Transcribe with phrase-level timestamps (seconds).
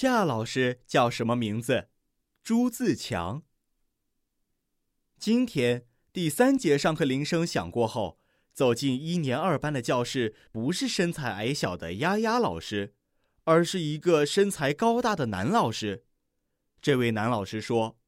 [0.00, 1.90] 夏老师叫什么名字？
[2.42, 3.42] 朱自强。
[5.18, 8.18] 今天第三节上课铃声响过后，
[8.54, 12.94] 走进一年二班的教室，不是身材矮小的丫丫老师，
[13.44, 16.06] 而是一个身材高大的男老师。
[16.80, 17.98] 这位男老师说：“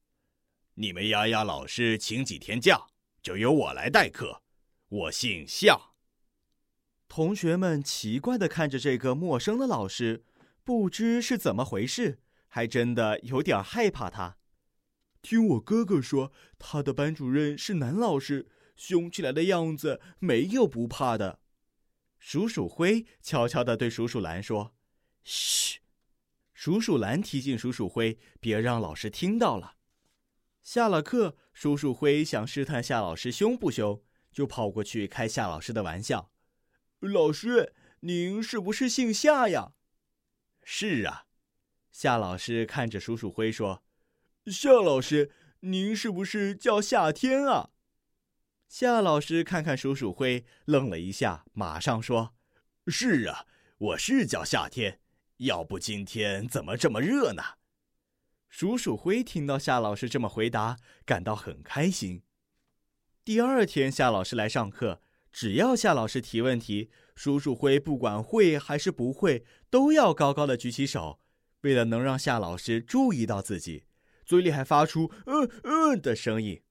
[0.76, 2.86] 你们丫丫老师请几天假，
[3.22, 4.40] 就由我来代课。
[4.88, 5.78] 我姓夏。”
[7.06, 10.24] 同学们奇怪的看着这个陌生的老师，
[10.64, 14.36] 不知是怎么回事，还真的有点害怕他。
[15.20, 21.40] 听我哥哥说，他的班主任是男老师，凶起来的样子没有不怕的。
[22.18, 24.74] 鼠鼠灰悄悄地对鼠鼠蓝说
[25.24, 25.80] ：“嘘。”
[26.54, 29.74] 鼠鼠蓝提醒鼠鼠灰，别让老师听到了。
[30.62, 36.30] 下了课，鼠鼠灰想试探夏老师凶不凶，就跑过去开夏老师的玩笑
[37.00, 39.72] ：“老师，您是不是姓夏呀
[40.62, 41.26] ？”“是啊。”
[41.92, 43.82] 夏老师看着鼠鼠灰说
[44.46, 47.70] ：“夏老师，您是不是叫夏天啊？”
[48.68, 52.34] 夏老师看看鼠鼠灰，愣了一下，马上说
[52.88, 53.46] ：“是啊，
[53.78, 55.00] 我是叫夏天。”
[55.38, 57.42] 要不今天怎么这么热呢？
[58.48, 62.22] 鼠鼠灰听到夏老师这么回答，感到很开心。
[63.24, 65.02] 第二天，夏老师来上课，
[65.32, 71.20] 只要夏老师提问题，鼠鼠辉不管会还是不会，都要高高的举起手。
[71.60, 73.84] 为了能让夏老师注意到自己，
[74.24, 76.62] 嘴里还发出“嗯嗯”的声音。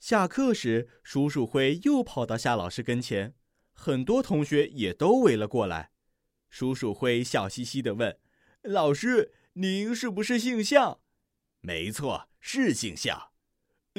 [0.00, 3.34] 下课时，鼠鼠辉又跑到夏老师跟前，
[3.72, 5.90] 很多同学也都围了过来。
[6.48, 8.18] 鼠鼠辉笑嘻嘻的问
[8.62, 10.98] ：“老师，您是不是姓夏
[11.60, 13.30] ？”“没错，是姓夏。”“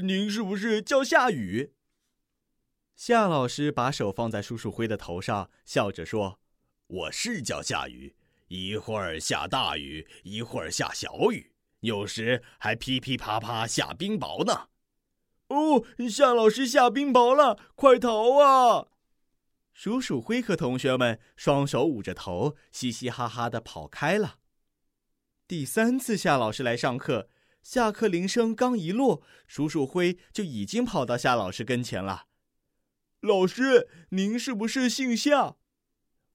[0.02, 1.73] 您是不是叫夏雨？”
[2.96, 6.40] 夏老师把手放在叔叔灰的头上，笑着说
[6.88, 8.16] ：“我是叫夏雨，
[8.48, 14.70] 一会儿下大雨，一会儿下小雨，有时还噼噼啪啪下冰雹呢。
[15.50, 18.88] ”“哦，夏老师下冰雹了，快逃啊！”
[19.74, 24.36] 鼠鼠灰和同学们双手捂着头，嘻嘻哈哈的跑开了。
[25.48, 27.28] 第三次夏老师来上课，
[27.64, 32.28] 下课铃声刚一落，鼠鼠灰就已经跑到夏老师跟前了。
[33.24, 35.56] 老师，您是不是姓夏？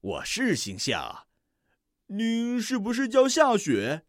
[0.00, 1.26] 我是姓夏。
[2.06, 4.06] 您是不是叫夏雪？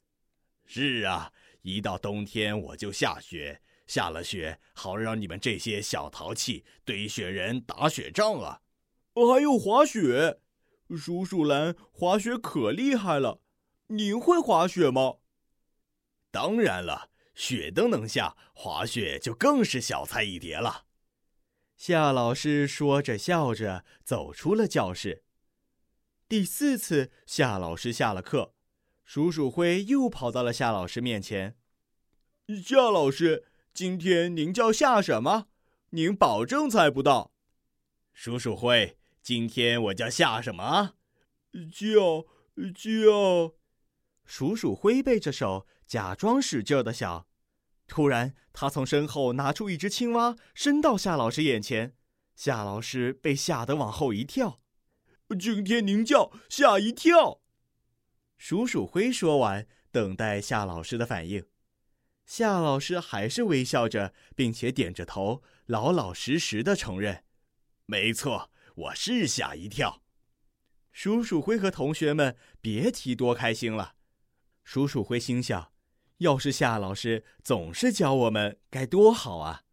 [0.66, 8.62] 是啊，一到冬天我就下雪，下了雪好让你们这些小淘气堆雪人打雪仗啊。
[9.14, 10.40] 还有滑雪，
[10.96, 13.42] 鼠鼠兰滑雪可厉害了。
[13.88, 15.16] 您会滑雪吗？
[16.32, 20.86] 当然了，雪都能下，滑雪就更是小菜一碟了。
[21.80, 25.24] 夏老师说着笑着走出了教室。
[26.28, 28.54] 第四次，夏老师下了课，
[29.06, 31.56] 鼠鼠灰又跑到了夏老师面前。
[32.62, 35.48] 夏老师，今天您叫夏什么？
[35.92, 37.32] 您保证猜不到。
[38.12, 38.98] 鼠鼠灰。
[39.22, 40.96] 今天我叫夏什么？
[41.72, 42.26] 叫
[42.74, 43.56] 叫。
[44.26, 47.29] 鼠鼠灰背着手，假装使劲的想。
[47.90, 51.96] 突然，他从身后拿出一只青蛙，伸到夏老师眼前。
[52.36, 54.62] 夏老师被吓得往后一跳。
[55.38, 57.42] 惊天您叫吓一跳。
[58.38, 61.46] 鼠鼠灰说完，等待夏老师的反应。
[62.26, 67.26] 夏老师还是微笑着，并且点着头，老老实实的承认
[67.86, 70.04] ：“没错。”我是吓一跳，
[70.94, 73.96] 鼠鼠灰和同学们别提多开心了。
[74.64, 75.74] 鼠鼠灰心想：
[76.20, 79.64] 要是夏老师总是教我们，该多好啊！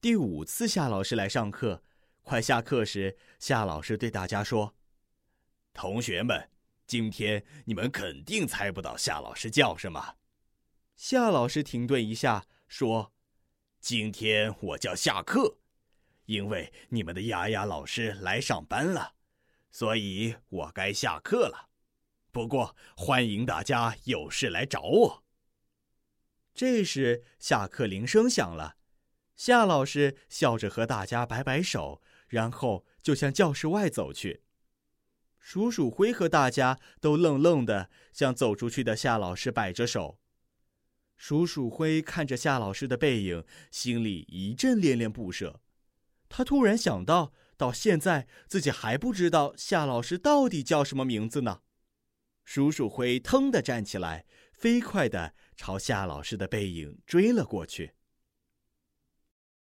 [0.00, 1.84] 第五次夏老师来上课，
[2.22, 4.74] 快下课时，夏老师对大家说
[5.72, 6.50] ：“同学们，
[6.88, 10.16] 今天你们肯定猜不到夏老师叫什么。”
[10.96, 13.12] 夏老师停顿一下，说
[13.78, 15.58] ：“今天我叫下课。”
[16.26, 19.14] 因为你们的丫丫老师来上班了，
[19.70, 21.68] 所以我该下课了。
[22.32, 25.23] 不过欢迎大家有事来找我。
[26.54, 28.76] 这时下课铃声响了，
[29.34, 34.42] 夏老师笑着和大家摆摆手，然后就向教室外走去。
[35.40, 40.20] 鼠鼠灰和大家都愣愣的向走出去的夏老师摆着手。
[41.16, 45.60] 鼠鼠灰看着夏老师的背影，心里一阵恋恋不舍。
[46.28, 51.62] 他突然想到，到现在自己还不知道夏老师到底叫什么名字呢。
[52.44, 57.92] 鼠鼠灰腾地站起来，飞快地朝夏老师的背影追了过去。